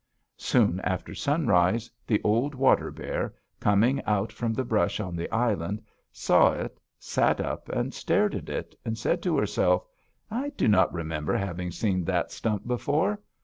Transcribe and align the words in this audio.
Soon 0.39 0.79
after 0.79 1.13
sunrise 1.13 1.91
the 2.07 2.19
old 2.23 2.55
water 2.55 2.89
bear, 2.89 3.35
coming 3.59 4.03
out 4.05 4.31
from 4.31 4.51
the 4.51 4.65
brush 4.65 4.99
on 4.99 5.15
the 5.15 5.29
island, 5.29 5.79
saw 6.11 6.53
it, 6.53 6.79
sat 6.97 7.39
up 7.39 7.69
and 7.69 7.93
stared 7.93 8.33
at 8.33 8.49
it, 8.49 8.73
and 8.83 8.97
said 8.97 9.21
to 9.21 9.37
herself: 9.37 9.85
'I 10.31 10.49
do 10.57 10.67
not 10.67 10.91
remember 10.91 11.37
having 11.37 11.69
seen 11.69 12.03
that 12.05 12.31
stump 12.31 12.65
before. 12.67 13.21